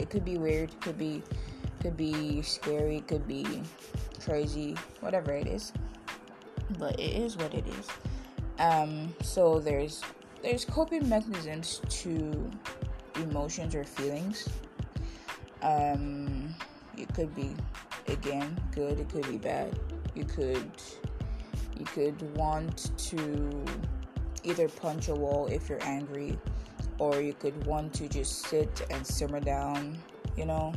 It 0.00 0.10
could 0.10 0.24
be 0.24 0.36
weird, 0.36 0.78
could 0.80 0.98
be 0.98 1.22
could 1.80 1.96
be 1.96 2.42
scary, 2.42 3.04
could 3.06 3.28
be 3.28 3.46
crazy, 4.24 4.74
whatever 4.98 5.30
it 5.30 5.46
is. 5.46 5.72
But 6.80 6.98
it 6.98 7.12
is 7.12 7.36
what 7.36 7.54
it 7.54 7.64
is. 7.68 7.86
Um, 8.58 9.14
so 9.22 9.60
there's 9.60 10.02
there's 10.42 10.64
coping 10.64 11.08
mechanisms 11.08 11.80
to 11.88 12.50
emotions 13.14 13.76
or 13.76 13.84
feelings. 13.84 14.48
Um, 15.62 16.56
it 16.96 17.14
could 17.14 17.32
be 17.36 17.54
again 18.08 18.60
good, 18.72 18.98
it 18.98 19.08
could 19.10 19.28
be 19.28 19.38
bad. 19.38 19.78
You 20.16 20.24
could 20.24 20.72
you 21.78 21.84
could 21.84 22.20
want 22.36 22.90
to 23.10 23.64
either 24.48 24.68
punch 24.68 25.08
a 25.08 25.14
wall 25.14 25.46
if 25.46 25.68
you're 25.68 25.82
angry, 25.82 26.38
or 26.98 27.20
you 27.20 27.34
could 27.34 27.66
want 27.66 27.92
to 27.94 28.08
just 28.08 28.46
sit 28.46 28.86
and 28.90 29.06
simmer 29.06 29.40
down, 29.40 29.98
you 30.36 30.46
know. 30.46 30.72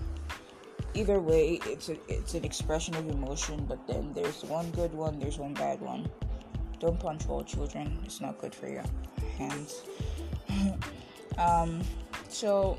Either 0.94 1.20
way, 1.20 1.60
it's 1.66 1.90
a, 1.90 1.98
it's 2.10 2.34
an 2.34 2.44
expression 2.44 2.94
of 2.96 3.08
emotion, 3.10 3.66
but 3.68 3.88
then 3.88 4.12
there's 4.13 4.44
one 4.44 4.70
good 4.72 4.94
one, 4.94 5.20
there's 5.20 5.38
one 5.38 5.54
bad 5.54 5.80
one. 5.80 6.10
Don't 6.80 7.00
punch 7.00 7.25
wall, 7.28 7.44
children. 7.44 7.98
It's 8.04 8.20
not 8.20 8.38
good 8.40 8.54
for 8.54 8.68
your 8.68 8.84
hands. 9.38 9.84
um, 11.38 11.82
so 12.28 12.78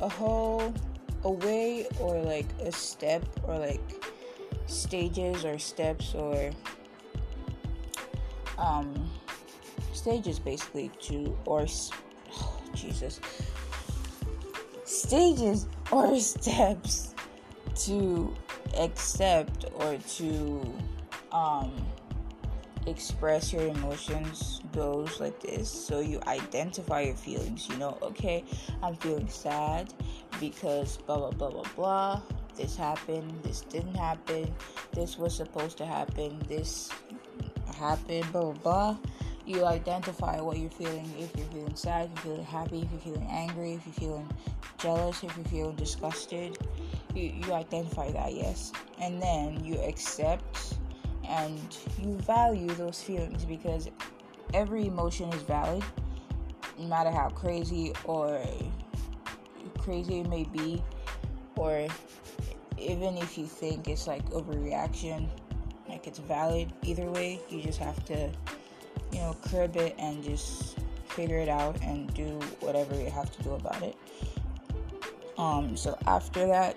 a 0.00 0.08
whole 0.08 0.74
a 1.24 1.30
way 1.30 1.86
or 2.00 2.20
like 2.20 2.46
a 2.60 2.70
step 2.70 3.24
or 3.44 3.58
like 3.58 3.80
stages 4.66 5.44
or 5.44 5.58
steps 5.58 6.14
or 6.14 6.50
um 8.58 9.05
stages 10.06 10.38
basically 10.38 10.88
to 11.00 11.36
or 11.46 11.66
oh, 12.30 12.62
Jesus. 12.74 13.18
Stages 14.84 15.66
or 15.90 16.16
steps 16.32 17.12
to 17.74 18.32
accept 18.78 19.64
or 19.74 19.98
to 19.98 20.74
um 21.32 21.72
express 22.86 23.52
your 23.52 23.66
emotions 23.66 24.60
goes 24.72 25.18
like 25.18 25.40
this. 25.40 25.68
So 25.68 25.98
you 25.98 26.20
identify 26.28 27.00
your 27.00 27.16
feelings. 27.16 27.68
You 27.68 27.76
know 27.78 27.98
okay 28.00 28.44
i'm 28.84 28.94
feeling 28.94 29.28
sad 29.28 29.92
because 30.38 30.98
blah 30.98 31.18
blah 31.18 31.30
blah 31.30 31.50
blah 31.50 31.70
blah. 31.74 32.22
This 32.54 32.76
happened. 32.76 33.32
This 33.42 33.62
didn't 33.62 33.96
happen. 33.96 34.54
This 34.92 35.18
was 35.18 35.34
supposed 35.34 35.76
to 35.78 35.84
happen. 35.84 36.38
This 36.48 36.90
happened 37.74 38.30
blah 38.30 38.52
blah 38.52 38.62
blah 38.62 38.96
you 39.46 39.64
identify 39.64 40.40
what 40.40 40.58
you're 40.58 40.70
feeling. 40.70 41.08
If 41.18 41.36
you're 41.36 41.46
feeling 41.46 41.76
sad, 41.76 42.10
if 42.16 42.24
you're 42.24 42.34
feeling 42.34 42.46
happy, 42.46 42.82
if 42.82 42.90
you're 42.90 43.14
feeling 43.14 43.28
angry, 43.30 43.74
if 43.74 43.86
you're 43.86 43.94
feeling 43.94 44.28
jealous, 44.78 45.22
if 45.22 45.36
you're 45.36 45.46
feeling 45.46 45.76
disgusted, 45.76 46.58
you, 47.14 47.32
you 47.44 47.52
identify 47.52 48.10
that, 48.10 48.34
yes. 48.34 48.72
And 49.00 49.22
then 49.22 49.64
you 49.64 49.80
accept 49.80 50.74
and 51.28 51.60
you 51.98 52.16
value 52.18 52.68
those 52.74 53.00
feelings 53.02 53.44
because 53.44 53.88
every 54.52 54.86
emotion 54.86 55.28
is 55.32 55.42
valid. 55.42 55.84
no 56.78 56.86
matter 56.86 57.10
how 57.10 57.28
crazy 57.30 57.92
or 58.04 58.40
crazy 59.78 60.20
it 60.20 60.28
may 60.28 60.44
be, 60.44 60.82
or 61.56 61.86
even 62.78 63.16
if 63.16 63.38
you 63.38 63.46
think 63.46 63.88
it's 63.88 64.06
like 64.06 64.24
overreaction, 64.30 65.28
like 65.88 66.06
it's 66.06 66.18
valid 66.18 66.72
either 66.82 67.10
way, 67.10 67.40
you 67.48 67.62
just 67.62 67.78
have 67.78 68.04
to, 68.04 68.30
you 69.16 69.22
know, 69.22 69.34
curb 69.40 69.76
it 69.76 69.94
and 69.98 70.22
just 70.22 70.78
figure 71.08 71.38
it 71.38 71.48
out 71.48 71.80
and 71.82 72.12
do 72.12 72.38
whatever 72.60 72.94
you 73.00 73.10
have 73.10 73.34
to 73.34 73.42
do 73.42 73.52
about 73.54 73.82
it. 73.82 73.96
Um, 75.38 75.74
so 75.74 75.96
after 76.06 76.46
that, 76.46 76.76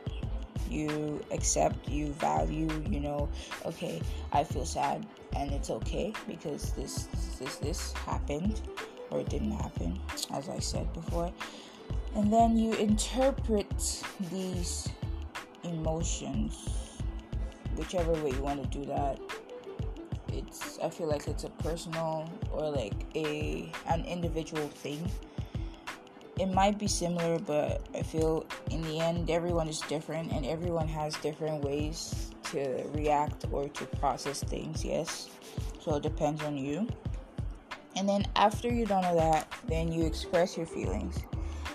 you 0.69 1.21
accept, 1.31 1.89
you 1.89 2.13
value, 2.13 2.69
you 2.89 3.01
know, 3.01 3.27
okay, 3.65 4.01
I 4.31 4.45
feel 4.45 4.65
sad 4.65 5.05
and 5.35 5.51
it's 5.51 5.69
okay 5.69 6.13
because 6.27 6.71
this 6.73 7.07
this 7.39 7.57
this 7.57 7.91
happened 7.93 8.61
or 9.09 9.19
it 9.19 9.29
didn't 9.29 9.51
happen, 9.51 9.99
as 10.33 10.47
I 10.47 10.59
said 10.59 10.91
before. 10.93 11.33
And 12.15 12.31
then 12.31 12.55
you 12.55 12.73
interpret 12.73 14.03
these 14.31 14.87
emotions 15.63 16.69
whichever 17.75 18.13
way 18.13 18.31
you 18.31 18.41
want 18.41 18.61
to 18.61 18.77
do 18.77 18.85
that 18.85 19.19
it's 20.33 20.79
i 20.79 20.89
feel 20.89 21.07
like 21.07 21.27
it's 21.27 21.43
a 21.43 21.49
personal 21.49 22.29
or 22.51 22.69
like 22.69 22.93
a 23.15 23.71
an 23.87 24.03
individual 24.05 24.67
thing. 24.67 25.09
It 26.39 26.53
might 26.53 26.79
be 26.79 26.87
similar 26.87 27.39
but 27.39 27.81
i 27.93 28.01
feel 28.01 28.45
in 28.71 28.81
the 28.83 28.99
end 28.99 29.29
everyone 29.29 29.67
is 29.67 29.81
different 29.81 30.31
and 30.31 30.45
everyone 30.45 30.87
has 30.87 31.15
different 31.17 31.63
ways 31.63 32.31
to 32.51 32.83
react 32.93 33.45
or 33.51 33.67
to 33.69 33.85
process 33.97 34.43
things 34.43 34.83
yes. 34.85 35.29
So 35.81 35.95
it 35.95 36.03
depends 36.03 36.43
on 36.43 36.57
you. 36.57 36.87
And 37.95 38.07
then 38.07 38.25
after 38.35 38.71
you've 38.71 38.89
done 38.89 39.05
all 39.05 39.15
that 39.15 39.51
then 39.67 39.91
you 39.91 40.05
express 40.05 40.55
your 40.55 40.65
feelings. 40.65 41.19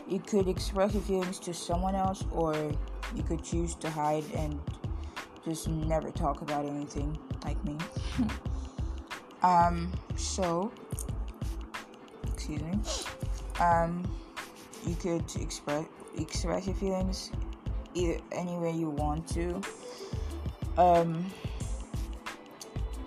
You 0.09 0.21
could 0.21 0.49
express 0.49 0.95
your 0.95 1.03
feelings 1.03 1.39
to 1.41 1.55
someone 1.55 1.95
else 1.95 2.25
or 2.33 2.55
you 3.15 3.23
could 3.23 3.45
choose 3.45 3.75
to 3.77 3.91
hide 3.91 4.25
and 4.35 4.59
just 5.45 5.69
never 5.69 6.11
talk 6.11 6.41
about 6.41 6.65
anything 6.65 7.19
like 7.45 7.63
me. 7.65 7.77
um, 9.43 9.93
so, 10.17 10.73
excuse 12.33 12.63
me. 12.63 12.79
Um, 13.61 14.03
you 14.87 14.95
could 14.97 15.25
express 15.37 15.87
express 16.19 16.67
your 16.67 16.77
feelings 16.77 17.31
either 17.95 18.19
any 18.33 18.57
way 18.57 18.73
you 18.73 18.91
want 18.91 19.27
to. 19.29 19.61
Um, 20.77 21.25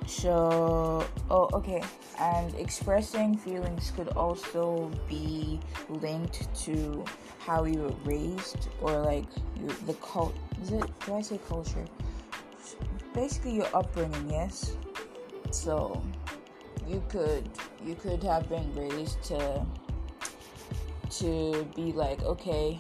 so, 0.06 1.06
oh, 1.30 1.50
okay. 1.54 1.84
And 2.20 2.56
expressing 2.56 3.38
feelings 3.38 3.92
could 3.96 4.10
also 4.10 4.90
be 5.08 5.60
linked 5.90 6.54
to 6.64 7.04
how 7.40 7.66
you 7.66 7.82
were 7.82 7.96
raised 8.04 8.70
or 8.82 8.92
like 9.00 9.28
the 9.86 9.94
cult. 9.96 10.34
Is 10.62 10.72
it? 10.72 10.86
Do 11.06 11.16
I 11.16 11.22
say 11.22 11.40
culture? 11.48 11.86
Basically 13.18 13.56
your 13.56 13.68
upbringing, 13.74 14.30
yes. 14.30 14.78
So 15.50 16.02
you 16.88 17.04
could 17.10 17.50
you 17.84 17.96
could 17.96 18.22
have 18.24 18.48
been 18.48 18.72
raised 18.76 19.24
to 19.24 19.66
to 21.10 21.68
be 21.76 21.92
like, 21.94 22.22
okay, 22.24 22.80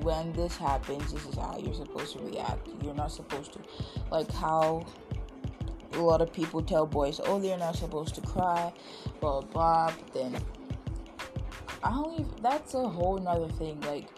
when 0.00 0.32
this 0.32 0.56
happens, 0.56 1.12
this 1.12 1.26
is 1.26 1.34
how 1.34 1.58
you're 1.58 1.74
supposed 1.74 2.16
to 2.16 2.24
react. 2.24 2.66
You're 2.82 2.94
not 2.94 3.12
supposed 3.12 3.52
to 3.52 3.60
like 4.10 4.32
how 4.32 4.86
a 5.92 5.98
lot 5.98 6.22
of 6.22 6.32
people 6.32 6.62
tell 6.62 6.86
boys, 6.86 7.20
oh, 7.24 7.38
they're 7.38 7.58
not 7.58 7.76
supposed 7.76 8.14
to 8.14 8.22
cry, 8.22 8.72
blah 9.20 9.42
blah. 9.42 9.92
blah. 9.92 9.92
Then 10.14 10.34
I 11.82 11.90
don't 11.90 12.14
even. 12.14 12.32
That's 12.40 12.72
a 12.72 12.88
whole 12.88 13.18
nother 13.18 13.48
thing. 13.60 13.78
Like 13.82 14.08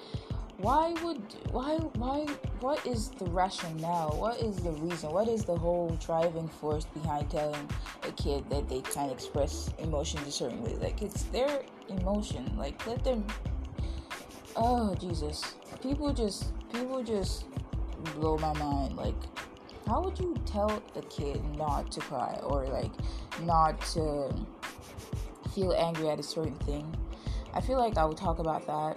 why 0.60 0.92
would 1.02 1.22
why 1.52 1.76
why 1.96 2.26
what 2.60 2.86
is 2.86 3.08
the 3.08 3.24
rationale? 3.26 4.14
What 4.18 4.42
is 4.42 4.56
the 4.56 4.72
reason? 4.72 5.10
What 5.10 5.26
is 5.26 5.44
the 5.44 5.56
whole 5.56 5.96
driving 6.04 6.48
force 6.48 6.84
behind 6.84 7.30
telling 7.30 7.68
a 8.02 8.12
kid 8.12 8.48
that 8.50 8.68
they 8.68 8.82
can't 8.82 9.10
express 9.10 9.70
emotions 9.78 10.26
a 10.26 10.30
certain 10.30 10.62
way? 10.62 10.74
Like 10.74 11.00
it's 11.00 11.22
their 11.24 11.62
emotion. 11.88 12.54
Like 12.58 12.86
let 12.86 13.02
them 13.02 13.24
oh 14.56 14.94
jesus. 14.96 15.54
People 15.82 16.12
just 16.12 16.52
people 16.72 17.02
just 17.02 17.46
blow 18.14 18.36
my 18.36 18.52
mind. 18.58 18.96
Like 18.96 19.16
how 19.86 20.02
would 20.02 20.18
you 20.18 20.36
tell 20.44 20.82
a 20.94 21.02
kid 21.02 21.42
not 21.56 21.90
to 21.92 22.00
cry 22.00 22.38
or 22.42 22.66
like 22.66 22.92
not 23.44 23.80
to 23.92 24.30
feel 25.54 25.72
angry 25.72 26.10
at 26.10 26.20
a 26.20 26.22
certain 26.22 26.58
thing? 26.58 26.94
I 27.54 27.60
feel 27.60 27.78
like 27.78 27.96
i 27.98 28.04
would 28.04 28.16
talk 28.16 28.38
about 28.38 28.66
that 28.66 28.96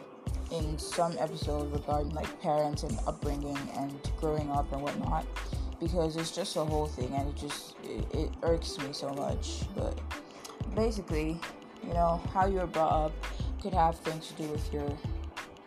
in 0.52 0.78
some 0.78 1.16
episodes 1.20 1.72
regarding 1.72 2.14
like 2.14 2.42
parents 2.42 2.84
and 2.84 2.98
upbringing 3.08 3.58
and 3.78 4.12
growing 4.18 4.50
up 4.52 4.72
and 4.72 4.82
whatnot 4.82 5.26
because 5.80 6.16
it's 6.16 6.32
just 6.32 6.56
a 6.56 6.64
whole 6.64 6.88
thing 6.88 7.12
and 7.14 7.30
it 7.30 7.36
just 7.36 7.76
it, 7.84 8.06
it 8.14 8.30
irks 8.44 8.78
me 8.80 8.92
so 8.92 9.10
much. 9.14 9.62
But 9.76 10.00
basically 10.76 11.40
you 11.86 11.94
know 11.94 12.22
how 12.34 12.46
you 12.48 12.60
were 12.60 12.68
brought 12.68 13.06
up 13.06 13.26
could 13.62 13.74
have 13.74 13.98
things 14.00 14.28
to 14.28 14.34
do 14.34 14.48
with 14.50 14.74
your 14.74 14.98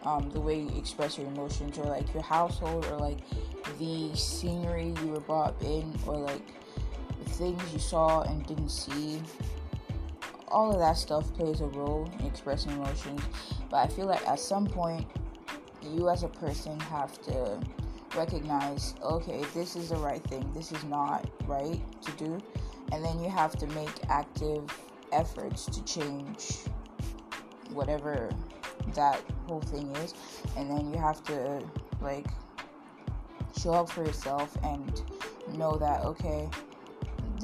um, 0.04 0.30
the 0.30 0.40
way 0.40 0.60
you 0.60 0.78
express 0.78 1.18
your 1.18 1.26
emotions 1.26 1.78
or 1.78 1.86
like 1.86 2.12
your 2.14 2.22
household 2.22 2.86
or 2.86 2.98
like 2.98 3.18
the 3.78 4.14
scenery 4.14 4.94
you 5.02 5.08
were 5.08 5.20
brought 5.20 5.48
up 5.48 5.62
in 5.62 5.92
or 6.06 6.18
like 6.18 6.46
the 7.24 7.30
things 7.30 7.60
you 7.72 7.78
saw 7.78 8.22
and 8.22 8.46
didn't 8.46 8.68
see 8.68 9.20
all 10.48 10.72
of 10.72 10.78
that 10.78 10.96
stuff 10.96 11.32
plays 11.34 11.60
a 11.60 11.66
role 11.66 12.10
in 12.18 12.26
expressing 12.26 12.72
emotions 12.72 13.22
but 13.70 13.78
I 13.78 13.88
feel 13.88 14.06
like 14.06 14.26
at 14.26 14.38
some 14.38 14.66
point, 14.66 15.06
you 15.82 16.08
as 16.08 16.22
a 16.22 16.28
person 16.28 16.78
have 16.80 17.20
to 17.22 17.60
recognize 18.16 18.94
okay, 19.02 19.44
this 19.54 19.76
is 19.76 19.90
the 19.90 19.96
right 19.96 20.22
thing, 20.24 20.50
this 20.54 20.72
is 20.72 20.82
not 20.84 21.28
right 21.46 21.80
to 22.02 22.12
do. 22.12 22.40
And 22.92 23.04
then 23.04 23.22
you 23.22 23.28
have 23.28 23.56
to 23.56 23.66
make 23.68 23.90
active 24.08 24.64
efforts 25.12 25.66
to 25.66 25.84
change 25.84 26.58
whatever 27.72 28.30
that 28.94 29.20
whole 29.46 29.60
thing 29.60 29.94
is. 29.96 30.14
And 30.56 30.70
then 30.70 30.92
you 30.92 30.98
have 30.98 31.22
to, 31.24 31.62
like, 32.00 32.28
show 33.60 33.72
up 33.72 33.90
for 33.90 34.04
yourself 34.04 34.56
and 34.62 35.02
know 35.54 35.76
that, 35.76 36.04
okay, 36.04 36.48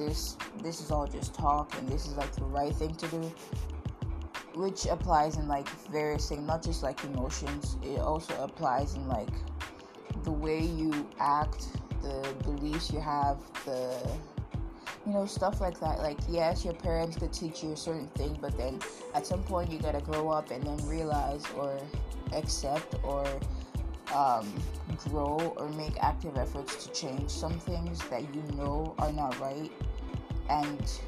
this 0.06 0.36
this 0.62 0.80
is 0.80 0.90
all 0.90 1.06
just 1.06 1.34
talk 1.34 1.76
and 1.78 1.88
this 1.88 2.06
is 2.06 2.16
like 2.16 2.32
the 2.32 2.44
right 2.44 2.74
thing 2.74 2.94
to 2.94 3.06
do 3.08 3.32
which 4.54 4.86
applies 4.86 5.36
in 5.36 5.48
like 5.48 5.68
various 5.90 6.28
things, 6.28 6.46
not 6.46 6.62
just 6.62 6.82
like 6.82 7.02
emotions. 7.04 7.76
It 7.82 7.98
also 8.00 8.34
applies 8.42 8.94
in 8.94 9.08
like 9.08 9.30
the 10.24 10.32
way 10.32 10.60
you 10.60 11.08
act, 11.18 11.68
the 12.02 12.34
beliefs 12.44 12.92
you 12.92 13.00
have, 13.00 13.38
the 13.64 13.96
you 15.06 15.12
know 15.12 15.26
stuff 15.26 15.60
like 15.60 15.80
that. 15.80 15.98
Like 15.98 16.18
yes, 16.28 16.64
your 16.64 16.74
parents 16.74 17.16
could 17.16 17.32
teach 17.32 17.62
you 17.62 17.72
a 17.72 17.76
certain 17.76 18.08
thing, 18.08 18.36
but 18.40 18.56
then 18.56 18.78
at 19.14 19.26
some 19.26 19.42
point 19.42 19.70
you 19.70 19.78
gotta 19.78 20.00
grow 20.00 20.28
up 20.28 20.50
and 20.50 20.62
then 20.64 20.86
realize 20.86 21.44
or 21.56 21.80
accept 22.32 22.96
or 23.02 23.26
um, 24.14 24.52
grow 25.08 25.54
or 25.56 25.68
make 25.70 25.96
active 26.02 26.36
efforts 26.36 26.84
to 26.84 26.92
change 26.92 27.30
some 27.30 27.58
things 27.58 28.06
that 28.10 28.22
you 28.34 28.42
know 28.56 28.94
are 28.98 29.12
not 29.12 29.38
right 29.40 29.72
and 30.52 31.00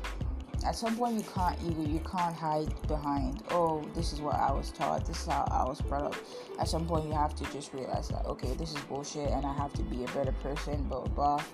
at 0.65 0.75
some 0.75 0.97
point 0.97 1.15
you 1.17 1.25
can't 1.35 1.61
you, 1.61 1.87
you 1.87 2.01
can't 2.01 2.35
hide 2.35 2.73
behind 2.89 3.43
oh 3.51 3.85
this 3.95 4.13
is 4.13 4.21
what 4.21 4.35
i 4.37 4.51
was 4.51 4.71
taught 4.71 5.05
this 5.05 5.21
is 5.21 5.27
how 5.27 5.47
i 5.51 5.63
was 5.69 5.81
brought 5.83 6.03
up. 6.03 6.17
At 6.59 6.69
some 6.69 6.87
point 6.87 7.07
you 7.07 7.13
have 7.13 7.35
to 7.37 7.45
just 7.53 7.73
realize 7.75 8.09
that 8.09 8.25
okay 8.27 8.55
this 8.55 8.73
is 8.73 8.81
bullshit 8.83 9.31
and 9.31 9.45
i 9.45 9.53
have 9.53 9.73
to 9.75 9.83
be 9.83 10.05
a 10.05 10.09
better 10.09 10.33
person 10.43 10.83
blah 10.85 11.01
blah, 11.01 11.37
blah. 11.37 11.45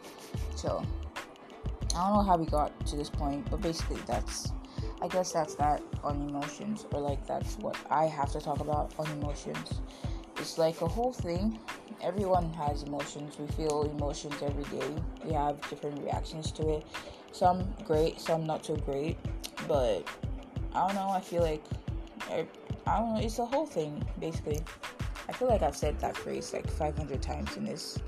so 0.55 0.85
i 1.97 2.07
don't 2.07 2.15
know 2.15 2.23
how 2.23 2.37
we 2.37 2.47
got 2.47 2.71
to 2.87 2.97
this 2.97 3.11
point 3.11 3.49
but 3.51 3.61
basically 3.61 4.01
that's 4.07 4.53
i 5.03 5.09
guess 5.09 5.33
that's 5.33 5.55
that 5.57 5.83
on 6.05 6.29
emotions 6.29 6.87
or 6.93 7.01
like 7.01 7.27
that's 7.27 7.57
what 7.59 7.77
i 7.91 8.05
have 8.07 8.31
to 8.33 8.41
talk 8.41 8.61
about 8.61 8.93
on 8.99 9.11
emotions. 9.19 9.81
It's 10.37 10.57
like 10.57 10.81
a 10.81 10.89
whole 10.89 11.13
thing. 11.13 11.59
Everyone 12.01 12.51
has 12.55 12.85
emotions. 12.85 13.39
We 13.39 13.47
feel 13.49 13.83
emotions 13.83 14.37
every 14.41 14.65
day. 14.65 14.89
We 15.23 15.35
have 15.35 15.61
different 15.69 16.01
reactions 16.01 16.51
to 16.53 16.77
it 16.77 16.87
some 17.33 17.75
great, 17.85 18.21
some 18.21 18.45
not 18.45 18.65
so 18.65 18.77
great. 18.77 19.19
But 19.69 20.07
I 20.75 20.87
don't 20.87 20.95
know. 20.95 21.11
I 21.11 21.21
feel 21.21 21.43
like 21.43 21.63
I, 22.31 22.47
I 22.87 22.99
don't 22.99 23.15
know. 23.15 23.21
It's 23.21 23.39
a 23.39 23.45
whole 23.45 23.67
thing, 23.67 24.05
basically. 24.19 24.61
I 25.29 25.33
feel 25.33 25.49
like 25.49 25.63
I've 25.63 25.77
said 25.77 25.99
that 26.01 26.17
phrase 26.17 26.53
like 26.53 26.69
500 26.69 27.23
times 27.23 27.57
in 27.57 27.65
this, 27.65 27.99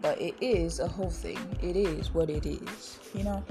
but 0.00 0.20
it 0.20 0.34
is 0.40 0.80
a 0.80 0.88
whole 0.88 1.10
thing. 1.10 1.38
It 1.62 1.76
is 1.76 2.14
what 2.14 2.30
it 2.30 2.46
is, 2.46 2.98
you 3.14 3.24
know. 3.24 3.44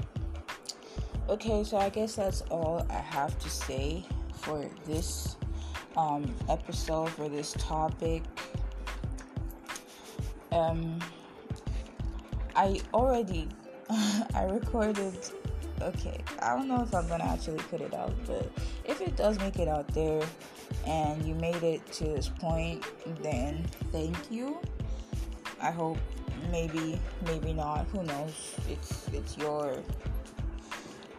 Okay, 1.28 1.64
so 1.64 1.76
I 1.76 1.88
guess 1.88 2.16
that's 2.16 2.40
all 2.50 2.86
I 2.90 2.98
have 2.98 3.38
to 3.40 3.50
say 3.50 4.04
for 4.34 4.64
this 4.86 5.36
um, 5.96 6.34
episode 6.48 7.10
for 7.10 7.28
this 7.28 7.52
topic. 7.58 8.22
Um, 10.52 10.98
I 12.54 12.80
already 12.94 13.48
I 14.34 14.44
recorded 14.44 15.14
okay, 15.82 16.20
I 16.40 16.56
don't 16.56 16.68
know 16.68 16.82
if 16.82 16.94
I'm 16.94 17.06
gonna 17.08 17.24
actually 17.24 17.58
put 17.58 17.80
it 17.80 17.94
out, 17.94 18.12
but 18.26 18.50
if 18.84 19.00
it 19.00 19.16
does 19.16 19.38
make 19.38 19.58
it 19.58 19.68
out 19.68 19.86
there 19.88 20.22
and 20.86 21.22
you 21.24 21.34
made 21.34 21.62
it 21.62 21.84
to 21.92 22.04
this 22.04 22.28
point, 22.28 22.84
then 23.22 23.64
thank 23.92 24.16
you. 24.30 24.58
I 25.60 25.70
hope 25.70 25.98
maybe, 26.50 27.00
maybe 27.26 27.52
not. 27.52 27.86
Who 27.92 28.02
knows? 28.02 28.54
It's 28.70 29.08
it's 29.12 29.36
your 29.36 29.76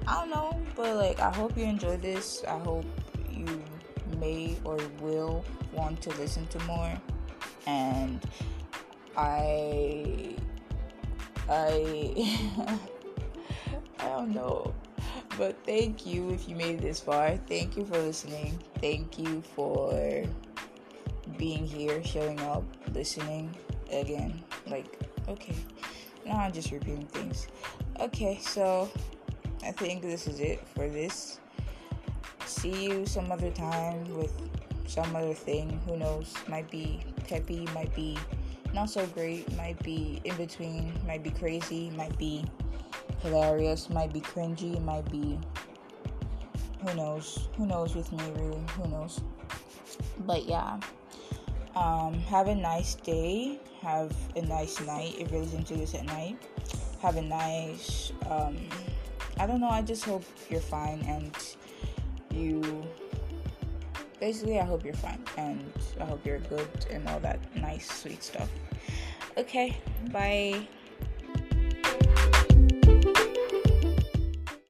I 0.08 0.22
don't 0.22 0.30
know, 0.30 0.60
but 0.76 0.96
like 0.96 1.20
I 1.20 1.32
hope 1.32 1.58
you 1.58 1.66
enjoy 1.66 1.98
this. 1.98 2.44
I 2.48 2.58
hope 2.60 2.86
you 3.30 3.64
may 4.20 4.58
or 4.64 4.78
will 5.02 5.44
want 5.74 6.02
to 6.02 6.10
listen 6.12 6.48
to 6.48 6.60
more 6.64 6.94
and 7.66 8.22
I 9.16 10.36
I 11.50 12.80
I 14.00 14.08
don't 14.10 14.34
know. 14.34 14.74
But 15.38 15.56
thank 15.66 16.06
you 16.06 16.32
if 16.32 16.50
you 16.50 16.56
made 16.56 16.76
it 16.76 16.82
this 16.82 17.00
far. 17.00 17.38
Thank 17.48 17.78
you 17.78 17.86
for 17.86 17.98
listening. 18.00 18.60
Thank 18.82 19.20
you 19.20 19.42
for 19.56 20.24
being 21.38 21.66
here, 21.66 22.04
showing 22.04 22.40
up, 22.42 22.64
listening 22.94 23.56
again. 23.92 24.44
Like, 24.66 24.88
okay. 25.28 25.56
Now 26.26 26.38
I'm 26.38 26.52
just 26.52 26.72
repeating 26.72 27.06
things. 27.08 27.48
Okay, 28.00 28.40
so 28.42 28.90
I 29.64 29.72
think 29.72 30.02
this 30.02 30.28
is 30.28 30.40
it 30.40 30.68
for 30.76 30.90
this. 30.90 31.40
See 32.46 32.86
you 32.86 33.06
some 33.06 33.32
other 33.32 33.52
time 33.52 34.04
with 34.16 34.34
some 34.88 35.16
other 35.16 35.34
thing. 35.34 35.80
Who 35.86 35.98
knows? 35.98 36.34
Might 36.48 36.70
be 36.72 37.02
peppy, 37.28 37.68
might 37.74 37.94
be 37.94 38.18
not 38.78 38.92
so 38.92 39.08
great, 39.08 39.52
might 39.58 39.82
be 39.82 40.22
in 40.24 40.36
between, 40.36 40.94
might 41.08 41.24
be 41.24 41.32
crazy, 41.32 41.90
might 41.98 42.16
be 42.20 42.46
hilarious, 43.24 43.90
might 43.90 44.14
be 44.14 44.22
cringy, 44.22 44.80
might 44.84 45.10
be 45.12 45.40
who 46.86 46.94
knows? 46.94 47.50
Who 47.58 47.66
knows 47.66 47.96
with 47.96 48.12
me 48.12 48.24
really? 48.36 48.62
Who 48.76 48.88
knows? 48.88 49.20
But 50.28 50.46
yeah. 50.46 50.80
Um, 51.76 52.20
have 52.30 52.50
a 52.50 52.54
nice 52.54 52.94
day. 52.94 53.60
Have 53.82 54.16
a 54.36 54.44
nice 54.44 54.80
night 54.82 55.16
if 55.18 55.32
you're 55.32 55.42
listening 55.42 55.64
to 55.66 55.76
this 55.76 55.96
at 55.96 56.06
night. 56.06 56.38
Have 57.02 57.16
a 57.16 57.22
nice 57.24 58.12
um, 58.30 58.58
I 59.40 59.48
don't 59.48 59.60
know, 59.60 59.70
I 59.70 59.82
just 59.82 60.06
hope 60.06 60.24
you're 60.52 60.62
fine 60.62 61.00
and 61.08 61.36
you 62.30 62.86
basically 64.20 64.60
I 64.60 64.66
hope 64.66 64.86
you're 64.86 64.94
fine 64.94 65.24
and 65.36 65.64
I 66.00 66.06
hope 66.06 66.24
you're 66.24 66.40
good 66.40 66.70
and 66.92 67.10
all 67.10 67.20
that 67.22 67.40
nice 67.56 67.90
sweet 67.90 68.22
stuff. 68.22 68.50
Okay, 69.38 69.78
bye. 70.12 70.68